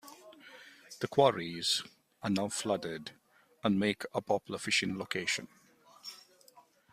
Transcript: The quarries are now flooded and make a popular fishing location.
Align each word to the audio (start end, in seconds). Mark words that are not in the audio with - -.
The 0.99 1.07
quarries 1.07 1.83
are 2.23 2.29
now 2.31 2.49
flooded 2.49 3.11
and 3.63 3.79
make 3.79 4.03
a 4.15 4.21
popular 4.23 4.57
fishing 4.57 4.97
location. 4.97 5.47